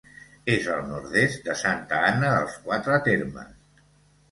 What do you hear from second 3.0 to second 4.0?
Termes.